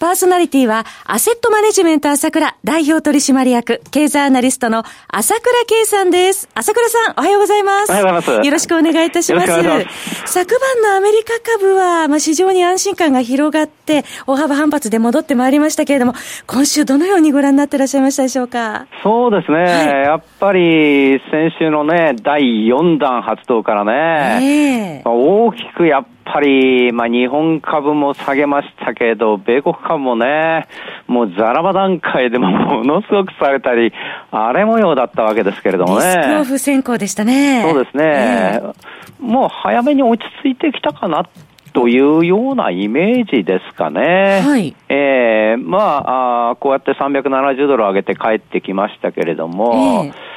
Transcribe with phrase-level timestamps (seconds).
[0.00, 6.48] パーソナリティは、アセットマネジメント朝倉代表取締役、経済アナリストの朝倉圭さんです。
[6.54, 7.90] 朝倉さん、おはようございます。
[7.90, 8.46] おはようございます。
[8.46, 9.50] よろしくお願いいたします。
[9.50, 9.62] ます
[10.24, 16.14] 昨晩のアメリカ株は、まあ、市場に安心感が広がって、大幅反発で戻ってまいりましたけれども、
[16.46, 18.86] 今週どのようにご覧になっていらっしゃいましたでしょうか？
[19.02, 19.58] そうですね。
[19.58, 30.66] はい、やっぱり、先週のね、第4弾発動からね、えー、大きくやっぱり、まあ、日本株も下げましたけど、米国株もね、
[31.06, 33.92] もうザラバ段階でもものすごく下げたり、
[34.30, 36.06] 荒れ模様だったわけですけれどもね。
[36.06, 37.62] リスクオフ先行でしたね。
[37.62, 38.04] そうですね。
[38.04, 38.74] えー、
[39.20, 41.28] もう早めに落ち着いてきたかな
[41.72, 44.42] というようなイメージですかね。
[44.44, 44.74] はい。
[44.88, 50.30] ええー、まああ、こうやって370ドル上げて帰ってきましたけれども、えー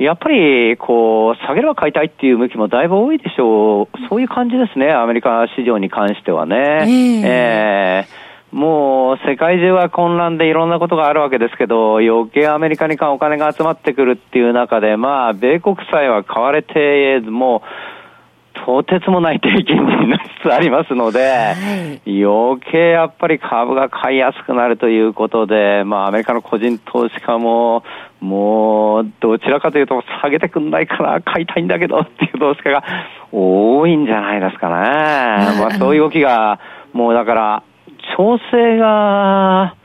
[0.00, 3.88] やっぱり、こう、下げれば買いたいっていう向きもだいぶ多いでしょう。
[4.08, 6.56] そういう感じですね、アメリカ市場に関してはね。
[6.56, 17.60] えー、えー、もう、世界中は混乱でいろんなことがあるわけですけど、余計アメリカにお金が集まってくるっていう中で、まあ、米国債は買われて、もう、
[18.66, 21.52] とてつもない低金利になりつつありますので、は
[22.04, 27.84] い、余計やっぱり株が買いやすくなるということで、まあアメリカの個人投資家も、
[28.20, 32.84] もう、どちらかというと下げてくんないから買いたいんだけどっていう投資家が
[33.32, 34.72] 多いんじゃないですかね。
[35.58, 36.60] まあそういう動きが、
[36.92, 37.62] もうだから、
[38.16, 39.76] 調整が、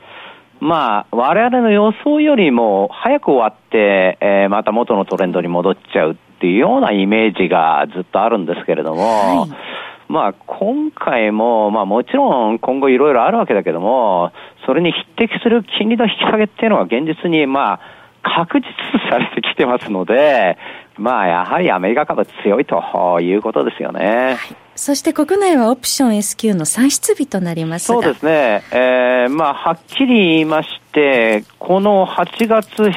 [0.60, 14.32] まあ、我々の予想よりも早く終わって、えー、また元のトレンドに戻っちゃうっていうようなイメージがずっとあるんですけれども、はい、まあ、今回も、まあもちろん今後いろいろあるわけだけども、
[14.64, 17.80] それに匹敵する金利の引き下げっていうのは現実に、まあ、
[18.22, 18.66] 確実
[19.10, 20.58] されてきてますので、
[20.96, 24.06] まあ、やはりアメリカ株強いということですよね。
[24.06, 28.62] はいそして国内はオプション S q の算出日となりますそうですね。
[28.70, 32.92] えー、まあ、はっきり言いまして、この8月久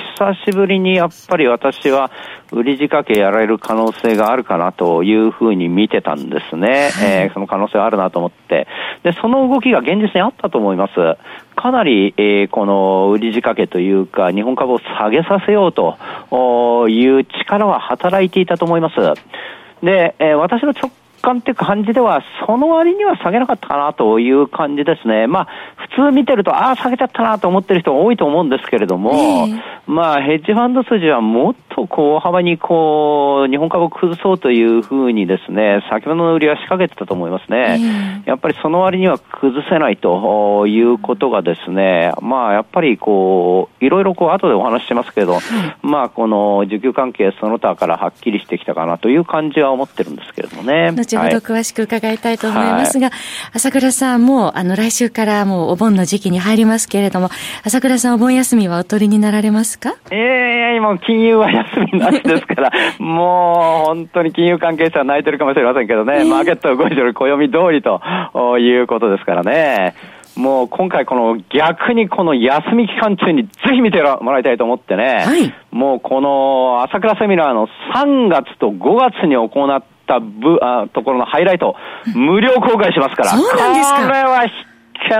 [0.45, 2.11] しぶりにやっぱり私は
[2.51, 6.89] 売り仕掛けやられる可能性があるかなというふうに見てたんですね。
[6.89, 8.67] はい、えー、その可能性あるなと思って。
[9.03, 10.93] で、その動きが現実にあったと思います。
[11.55, 15.97] かなり、えー、この売り仕掛けというか、日本株を下げさせようと
[16.89, 18.95] いう力は働いていたと思います。
[19.81, 25.27] で、えー、私の直感っていう感じでは、その割には下げなかったかなという感じですね。
[25.27, 37.77] まあ、普通見てると、ああ、下げちゃったなと思ってる人が多いと思うんですけれども、えー、まあ、ヘッジファンド筋はもっとこう、大幅にこう、日本株を崩そうというふうにですね、先ほどの売りは仕掛けてたと思いますね。
[38.23, 45.39] えー、やっぱりその割には崩せないということがですね、まあ、やっぱりこう、いろいろこう、後でお話ししますけど、
[45.81, 50.91] まあ、この需給関係その他からはっきりしてきたかなという感じは思ってるんですけれどもね。
[51.17, 53.19] 後ほど詳しく伺いたいと思いますが、はい、
[53.55, 57.29] 朝倉さん、もう、あの、来週からもうお盆の時期に入りますけれども、
[57.63, 59.95] 朝倉さん、お盆休みはお取りになられますか？
[60.11, 66.21] ええー、今、金融は休みなしですから、 もう、本当に金融関係者は泣いてるかもしれませんけどね、え。
[66.21, 68.01] ー、マーケット動いてる暦通りと
[68.59, 69.95] いうことですからね。
[70.35, 81.75] もう今回この逆にこの休み期間中にぜひ見てもらいたいと思ってね、はい、もうこの朝倉セミナーの3月と5月に行った部あところのハイライト、
[82.15, 83.29] 無料公開しますから。
[83.29, 84.69] そうなんですかこれは必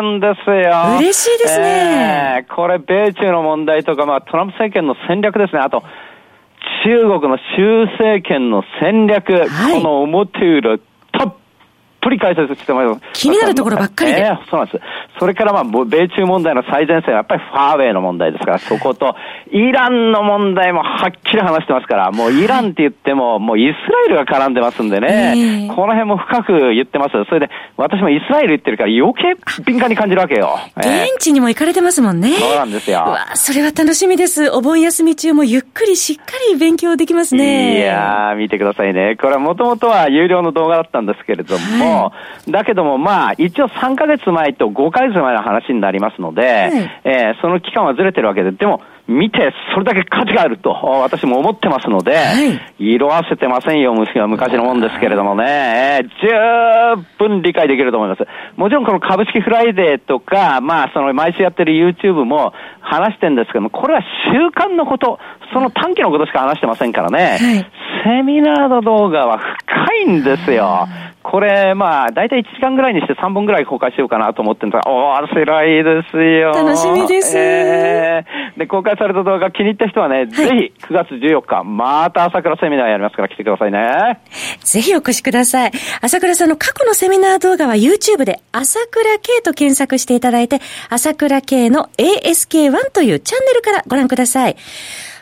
[0.01, 0.97] 見ですよ。
[0.97, 2.45] 嬉しいですね。
[2.45, 5.59] えー、これ、米中の問題とか、まあ、トランプ政権の戦略ですね。
[5.59, 5.83] あと、
[6.83, 10.79] 中国の習政権の戦略、はい、この表裏
[12.01, 13.01] ぷり解説してます。
[13.13, 14.21] 気になるところばっかりで。
[14.21, 14.79] えー、そうなんです。
[15.19, 19.15] それからまあ、米中問題の最前線はやっぱりファーウェイの問題ですから、そこと、
[19.51, 27.11] イランの問題もはっきり話してますから、もうイランって言っても、もうイスラエルが絡んでますんでね、この辺も深く言ってます。
[27.25, 30.57] それで、私もイスラエル行ってるから余計敏感に感じるわけよ。
[30.77, 32.31] 現地にも行かれてますもんね。
[32.37, 32.99] そうなんですよ。
[32.99, 34.49] わそれは楽しみです。
[34.51, 37.79] お盆休み中もゆっくりしっかり勉強できますね。
[37.79, 39.17] いやー、見てくださいね。
[39.19, 41.88] これはもともとは有料の動画だったんですけれども、はい、
[42.49, 52.33] だけどもまあ、一応3ヶ月前と5ヶ月前の話になりますので、はい、えー、その期間はずれてるわけで、でも、見て、それだけ価値があると、私も思ってますので、は
[52.77, 56.27] い、色あせてませんよ、昔のもんですけれどもね、十
[57.17, 58.23] 分理解できると思います。
[58.55, 65.17] もちろんこの株式フライデーとか、まあ、その毎週やってる YouTube も話してるんですけども、これは週間のこと、
[65.51, 67.39] その短期のことしか話してませんからね、はい、
[68.03, 70.87] セミナーの動画は深いんですよ。
[71.21, 76.51] これ、まあ、大体1時間ぐらいにして3本ぐらい公開しようかなと思ってるんですが、おー、らいですよ。
[76.51, 77.37] 楽しみです。
[77.37, 84.21] えー、で、公開された動画気に入った人はね、はい、ぜひ9月14日、また朝倉セミナーやりますから来てくださいね。
[84.63, 85.71] ぜひお越しください。
[86.01, 94.55] 朝倉さんの過去のセミナー動画は YouTube で朝倉慶と検索していただいて、朝倉慶の ASK1 というチャンネルからご覧ください。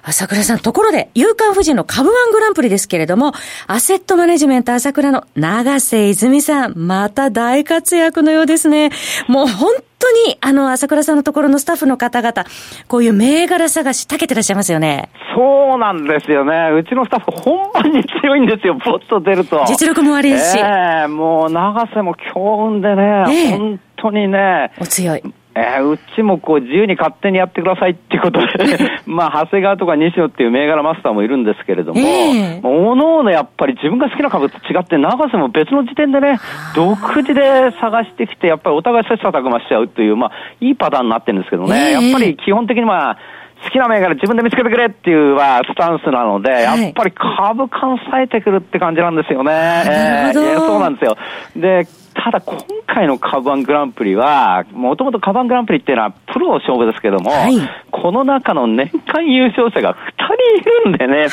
[0.10, 3.34] 朝倉さん、ところで、夕刊富士の株ワングランプリですけれども、
[3.68, 8.90] アセットマネジメント朝倉の長瀬泉さん、また大活躍のようですね。
[9.28, 12.46] もう本当に、あの、朝倉さんのところのスタッフの方々、
[12.88, 15.10] こういう銘柄探し、たけてらっしゃいますよね。
[15.36, 16.72] そうなんですよね。
[16.72, 19.66] うちのスタッフ、本番に強いんですよ、ポッと出ると。
[19.68, 20.58] 実力もありですし。
[20.58, 24.72] ええー、もう、長瀬も強運でね、えー、本当にね。
[24.80, 25.24] お強い。
[25.58, 28.48] えー、うちもこう自由に勝手にやってくださいっていうことで
[29.08, 36.40] まあ、長谷川とか西野っていう銘柄マスターもいるんですけれども、えー、おのおのやっぱり自分が好きな株と違って、長瀬も別の時点でね、
[36.76, 40.32] 独自で探してきて、やっぱりお互い切磋琢磨しちゃうという、まあ、
[40.62, 43.18] いいパターンになってるんですけどね、えー、やっぱり基本的にまあ、
[43.64, 49.52] 好きな銘柄自分で見つけてくれっていうはスタンスなので、やっぱり株感さえてくるって感じなんですよね。
[49.52, 51.18] えー、そうなんですよ。
[51.56, 51.88] で、
[52.24, 57.58] ただ今回のカバングランプリは、もともとカバングランプリっていうのはプロの勝負ですけども、はい、
[57.92, 61.30] この中の年間優勝者が2人いるんでね、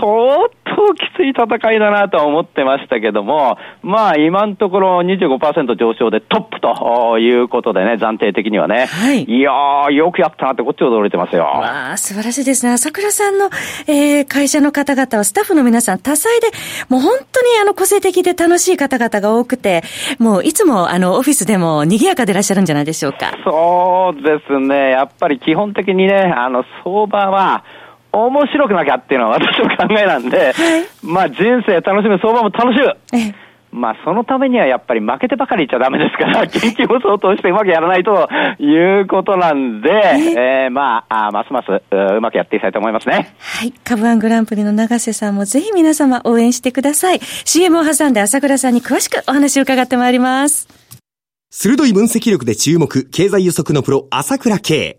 [0.00, 0.48] 相
[0.88, 8.86] 当きつい戦いだなとは思ってましたけども、まあ今のところ25%上昇でトップということでね、暫定的にはね。
[8.86, 9.24] はい。
[9.24, 11.44] いやー、よくやったなってこっち驚いてますよ。
[11.44, 12.72] わあ、素晴らしいですね。
[12.72, 13.50] 朝倉さんの、
[13.86, 16.48] えー、会社の方々は、スタッフの皆さん多彩で、
[16.88, 19.82] もう本当にあの個性的で楽しい方々が多くて、
[20.18, 23.32] もういつもあのオフィスでも賑やかでいらっしゃるんじゃないでしょうか。
[23.44, 24.90] そうですね。
[24.90, 27.64] やっぱり基本的にね、あの相場は、
[28.12, 33.34] 面白くなきゃっていうのは私の考えなんで、はい、まあ人生楽しむ、相場も楽しむ。
[33.72, 38.28] まあそのためにはやっぱり負けてばかりいっちゃダメですから、 研究を相当してうまくやらないと
[38.58, 43.34] いうことなんで、えー、まああ、ますますうまくやっていきたいと思いますね。
[43.38, 43.72] はい。
[43.84, 47.20] 株ワングランプリの永瀬さんもぜひ皆様応援してください。
[47.20, 50.68] CM を挟んで朝倉さんに詳しくお話を伺ってまいります。
[51.50, 54.98] 鋭い分析力で注目、経済予測のプロ、朝倉慶。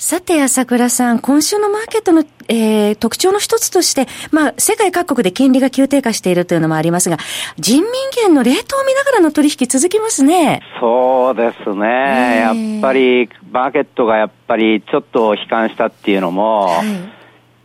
[0.00, 7.18] さて、朝倉さん、今週のマーケットの、えー、特徴の一つとして、まあ、世界各国で金利が急低下しているというのもありますが、
[7.58, 10.62] 人民元のレートを見ながらの取引続きますね。
[10.80, 11.86] そうですね。
[11.86, 17.19] やっぱり、マーケットがやっぱりちょっと悲観したっていうのも、はい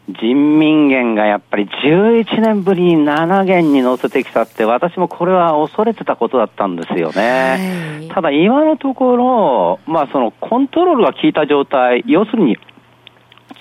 [0.07, 7.99] 人民元がやっぱり11年ぶりに7元に乗せてきたって、私もこれは恐れてたことだったんですよね。
[7.99, 12.57] はい、ただ今のところ、まあそのコントロールが効いた状態、要するに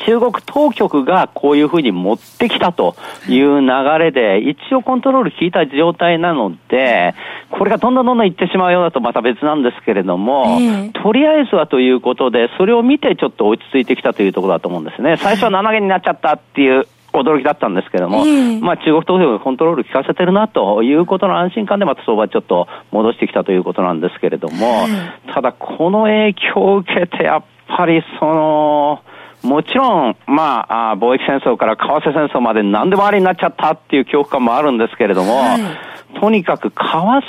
[0.06, 2.96] 中国当局がこういうふうに持ってきたと
[3.28, 7.14] いう流れで、一応コントロール効いた状態なので、
[7.50, 15.16] これがどんどんどんどんいってしまうようだとまた別なんですけれども、えー、とりあえずはということで、それを見てちょっと落ち着いてきたというところだと思うんですね。
[15.16, 24.86] 最初は7元になっちゃったっていう驚きだったんですけども、えー、まあ中国当局がコントロール効かせてるなということの安心感でまた相場ちょっと戻してきたということなんですけれども、
[25.32, 29.02] ただこの影響を受けてやっぱりその、
[29.44, 36.74] もちろん、まあ、貿易戦争から為替戦争まで何でもありになっちゃったっていう恐怖感もあるんですけれども、はい、とにかく為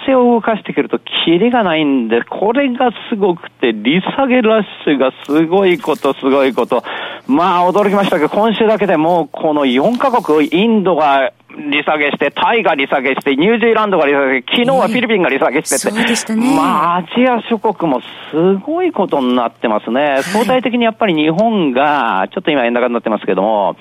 [0.07, 6.83] 替を動かしてくるとキリがないんで、これがすごくて、利下げラッシュがすごいこと、すごいこと。
[7.27, 20.19] まあ、驚きましたけど、今週だけでもうこの4カ国、インドが利下げして、タイが利下げして、ニュージーランドが利下げ昨日はフィリピンが利下げしてて、えーね、まあ、アジア諸国もすごいことになってますね。
[20.21, 23.75] 相対的にやっぱり日本が、ちょっと今円高になってますけども、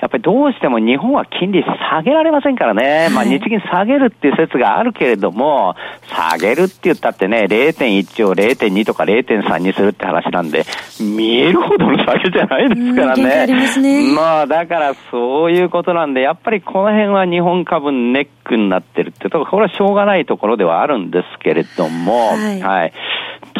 [0.00, 3.08] やっぱりどうしても日本は金利下げられませんからね。
[3.12, 5.74] まあ日銀下げるっていう説があるけれども、
[6.08, 10.64] 下げるって言ったってね、0.1を0.2とか0.3にするって話なんで、
[11.00, 13.46] 見えるほどの下げじゃないですからね。
[13.80, 14.14] ね。
[14.14, 22.92] まあだからそういうことなんで、やっぱりこの辺は日本株ネックになってるってところ、これはしょうがないところではあるんですけれども、はい、はい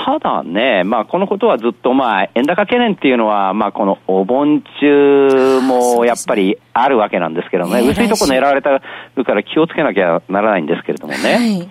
[0.04, 8.78] ただね、まあ、このことはずっと、まあ、円高懸念っていうのは、まあ、このお盆中もやっぱりあるわけなんですけどね、薄いとこ狙われた
[9.14, 11.18] るから気をつけなきゃならないんですけれどもね。
[11.18, 11.68] はい。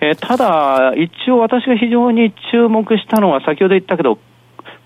[0.00, 4.18] えー、ただ、一応私が非常に注目したのは、先ほど言ったけど、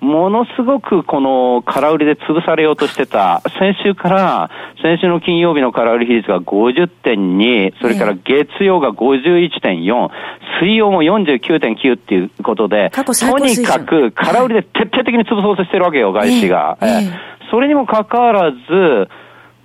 [0.01, 4.51] ものすごくこの空売りで潰されようとしてた、先週から、
[4.83, 10.11] 先週の金曜日の空売り比率が50.2、それから月曜が51.4、
[10.61, 16.79] 水曜も49.9っていうことで、とにかく空売りで徹底的に潰そうとしてるわけよ、外資が。
[16.83, 19.09] えー、それにもかかわらず、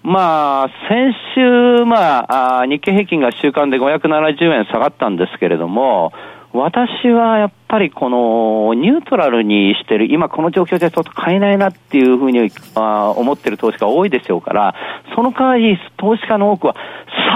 [0.04, 6.14] まあ、先週、まあ、日経平均が週間で570円下がったんですけれども、
[6.58, 14.76] 私はやっぱりこのニュートラルにしてる、今この状況でちょっと買えないなっていうふうにあ思ってる投資家多いでしょうから、
[15.16, 16.76] その代わり投資家の多くは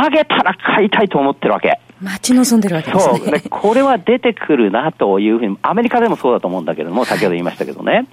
[0.01, 1.79] 下げたら買いたいと思ってるわけ。
[2.01, 3.17] 待ち望んでるわけですね。
[3.19, 3.31] そう。
[3.31, 8.07] で、これは出てくるなというふうに、アメリカでもそうだと思うんだけれども、先ほど言いましたけどね。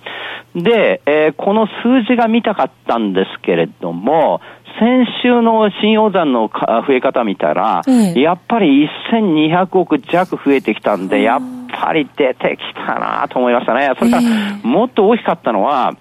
[0.54, 4.40] で、えー、この数字が見たかったんですけれども、
[4.78, 7.82] 先週の信用残の増え方見たら、
[8.14, 11.40] やっぱり1200億弱増えてきたんで、やっ
[11.72, 13.90] ぱり出てきたなと思いましたね。
[13.98, 14.22] それから、
[14.62, 15.94] もっと大きかったのは、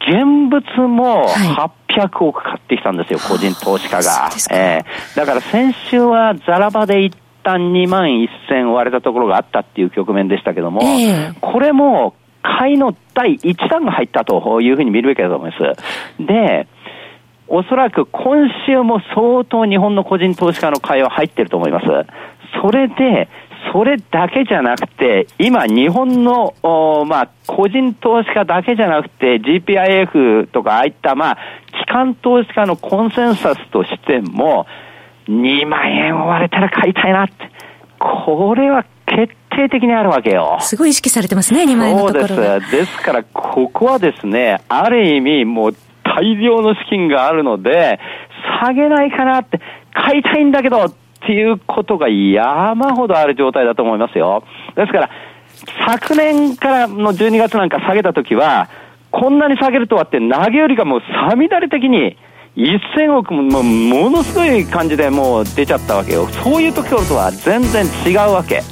[0.00, 4.30] 現物も800億買ってきたんですよ、個人投資家が。
[4.50, 8.08] えー、だから先週はザラバで一旦2万
[8.50, 10.82] 1000割れたところがあったっていう局面でしたけども、
[11.40, 16.24] これも買いの第1弾が入ったというふうに見るべきだと思います。
[16.24, 16.66] で、
[17.48, 21.86] おそらく今週も相当日本の個人投資家の買いは入ってると思います。
[22.62, 23.28] それで、
[23.72, 26.54] それだけじゃなくて、今、日本の、
[27.06, 31.38] まあ、個人投資家だけじゃなくて、GPIF とか、ああいった、まあ、
[31.84, 34.66] 機関投資家のコンセンサスとしても、
[35.28, 37.50] 2万円を割れたら買いたいなって。
[37.98, 40.58] これは決定的にあるわけよ。
[40.60, 42.72] すごい意識されてますね、2万円のところそうです。
[42.72, 48.00] ですから、ここはですね、ある意味、もう大量の資金があるので、
[48.60, 49.60] 下げないかなって、
[49.92, 54.42] 買いたいんだけどっていうことが山ほどある状態だと思いますよ。
[54.74, 55.10] ですから、
[55.86, 58.68] 昨年からの12月なんか下げたときは、
[59.10, 62.16] こんなに下げるとはって、投げよりがもうさみだれ的に、
[62.56, 66.28] 1000億もものすごい感じでもう出ちゃったわけよ。
[66.28, 68.62] そういう時とは全然違うわけ。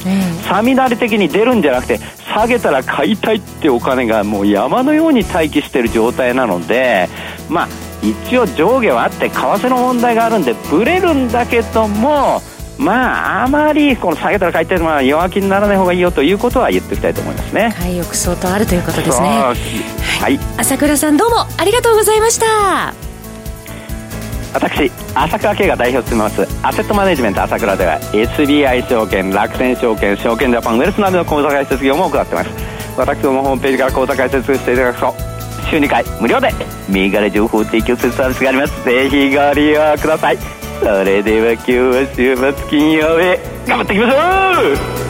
[0.43, 1.99] さみだれ的に出るんじゃなくて、
[2.33, 7.09] 下げたら買いたいってお金がもう山のように待機してる状態なので、
[7.49, 7.69] まあ、
[8.03, 12.41] 一応上下はあって為替の問題があるんでブレるんだけども
[12.79, 17.75] まああまりこの下げたら買いたいのは弱気にならない方がいいよということは言っておきたいと思いますね。
[17.79, 19.29] 買い欲相当あるということですね。
[19.29, 20.39] はい。
[20.57, 23.10] 朝倉さんどうもありがとうございました
[24.53, 32.51] 私朝倉慶が代表を務めますアセットマネジメント朝倉では SBI 証券楽天証券証券ジャパンウェルスなどの口座開設業務を行っています。
[32.97, 35.15] 私どもホームページから口座開設していただくと
[35.71, 36.53] 週2回無料で
[36.89, 38.85] 銘柄情報提供するサービスがあります。
[38.85, 40.39] ぜひご利用ください。
[40.81, 43.39] それでは今日は週末金曜日
[43.69, 45.10] 頑張っていきましょう